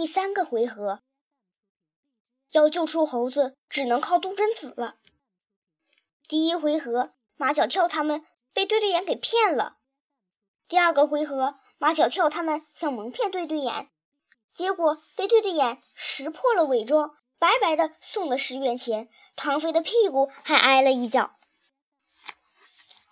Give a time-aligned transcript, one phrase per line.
[0.00, 1.00] 第三个回合，
[2.52, 4.94] 要救出猴子，只能靠杜真子了。
[6.28, 9.78] 第一回合，马小跳他们被对对眼给骗了。
[10.68, 13.90] 第二个回合，马小跳他们想蒙骗对对眼，
[14.52, 19.08] 结果被对对眼识破了伪装，白白的送了十元钱。
[19.34, 21.34] 唐飞的屁股还挨了一脚。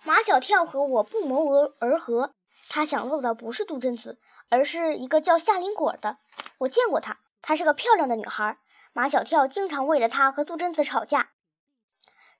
[0.04, 2.32] 马小跳和我不谋而而合，
[2.68, 6.18] 他想揍的不是杜真子，而是一个叫夏林果的。
[6.58, 8.58] 我见过她，她是个漂亮的女孩。
[8.92, 11.32] 马小跳经常为了她和杜真子吵架。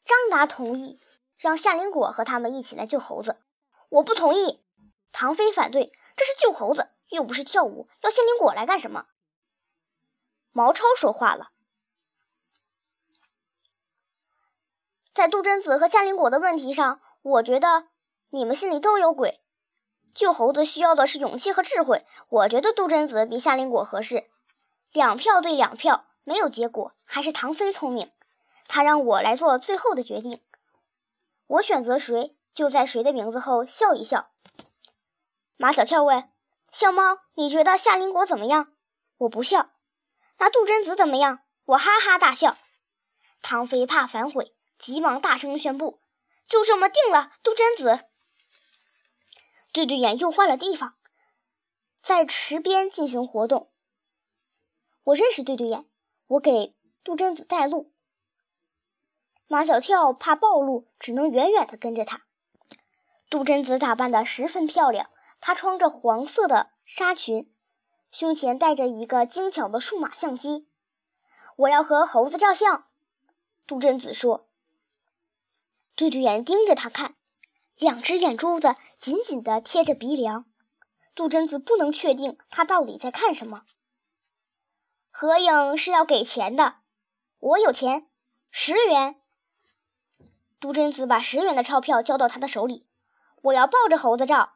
[0.04, 1.00] 张达同意
[1.38, 3.38] 让夏林果和他们一起来救猴子，
[3.88, 4.64] 我不同意。
[5.12, 9.06] 唐飞反对，这是救猴子，又不是跳舞，要夏林果来干什么？
[10.52, 11.50] 毛超说话了，
[15.12, 17.88] 在杜真子和夏林果的问题上，我觉得
[18.30, 19.42] 你们心里都有鬼。
[20.16, 24.30] 救猴子需要的是勇气和智慧，我觉得杜真子比夏林果合适。
[24.90, 28.10] 两票对两票，没有结果，还是唐飞聪明。
[28.66, 30.42] 他让我来做最后的决定，
[31.46, 34.30] 我选择谁，就在谁的名字后笑一笑。
[35.58, 36.30] 马小跳问
[36.72, 38.72] ：“笑猫，你觉得夏林果怎么样？”
[39.18, 39.68] 我不笑。
[40.38, 41.40] 那杜真子怎么样？
[41.66, 42.56] 我哈哈大笑。
[43.42, 46.00] 唐飞怕反悔，急忙大声宣布
[46.48, 48.00] ：“就这么定了，杜真子。”
[49.76, 50.94] 对对眼又换了地方，
[52.00, 53.70] 在池边进行活动。
[55.04, 55.84] 我认识对对眼，
[56.28, 56.74] 我给
[57.04, 57.92] 杜真子带路。
[59.46, 62.22] 马小跳怕暴露，只能远远地跟着他。
[63.28, 65.10] 杜真子打扮得十分漂亮，
[65.40, 67.52] 她穿着黄色的纱裙，
[68.10, 70.66] 胸前带着一个精巧的数码相机。
[71.56, 72.86] 我要和猴子照相，
[73.66, 74.48] 杜真子说。
[75.94, 77.14] 对对眼盯着他看，
[77.76, 80.44] 两只眼珠子紧紧地贴着鼻梁。
[81.14, 83.62] 杜真子不能确定他到底在看什么。
[85.10, 86.76] 合影是要给钱的，
[87.38, 88.06] 我有钱，
[88.50, 89.20] 十元。
[90.60, 92.86] 杜真子把十元的钞票交到他的手里。
[93.42, 94.54] 我要抱着猴子照。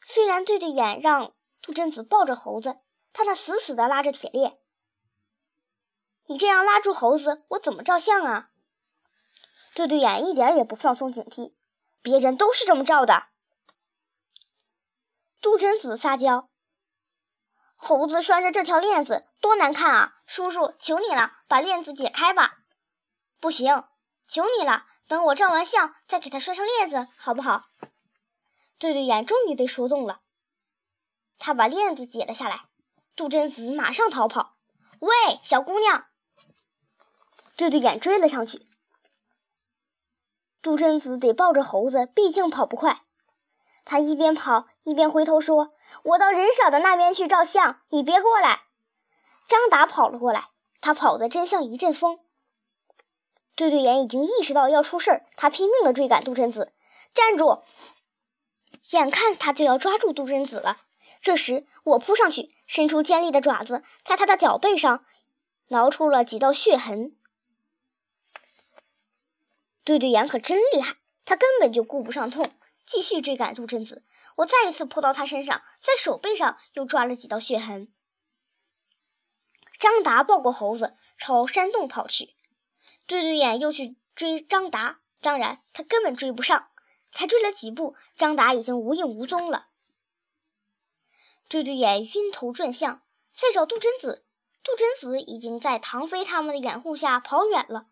[0.00, 2.78] 虽然对对眼让杜真子抱着猴子，
[3.12, 4.58] 但他死死地拉着铁链。
[6.26, 8.50] 你这样拉住猴子，我怎么照相啊？
[9.76, 11.52] 对对眼一点也不放松警惕。
[12.00, 13.26] 别人都是这么照的。
[15.42, 16.48] 杜真子撒娇
[17.76, 20.14] ：“猴子拴着这条链子多难看啊！
[20.24, 22.56] 叔叔，求你了，把链子解开吧。”
[23.38, 23.84] 不行，
[24.26, 27.66] 求你了，等我照完相再给他拴上链子，好不好？
[28.78, 30.22] 对对眼终于被说动了，
[31.38, 32.64] 他把链子解了下来。
[33.14, 34.56] 杜真子马上逃跑。
[35.00, 35.10] 喂，
[35.42, 36.06] 小姑娘！
[37.56, 38.66] 对对眼追了上去。
[40.66, 43.02] 杜真子得抱着猴子，毕竟跑不快。
[43.84, 45.70] 他一边跑一边回头说
[46.02, 48.62] ：“我到人少的那边去照相，你别过来。”
[49.46, 50.48] 张达跑了过来，
[50.80, 52.18] 他跑得真像一阵风。
[53.54, 56.72] 对对眼已经意识到要出事儿，他拼命地追赶杜真子。
[57.14, 57.62] 站住！
[58.90, 60.78] 眼看他就要抓住杜真子了，
[61.20, 65.04] 这时我扑上去，伸出尖利的爪子，在他的脚背上
[65.68, 67.14] 挠出了几道血痕。
[69.86, 72.50] 对对眼可真厉害，他根本就顾不上痛，
[72.84, 74.02] 继续追赶杜真子。
[74.34, 77.86] 我再一次扑到他身上，在手背上又抓了几道血痕。
[79.78, 82.34] 张达抱过猴子，朝山洞跑去。
[83.06, 86.68] 对对眼又去追张达，当然他根本追不上，
[87.12, 89.68] 才追了几步，张达已经无影无踪了。
[91.48, 94.24] 对对眼晕头转向，再找杜真子，
[94.64, 97.86] 杜真子已经在唐飞他们的掩护下跑远了，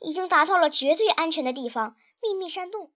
[0.00, 2.92] 已经达到了绝对安全的地方——秘密山洞。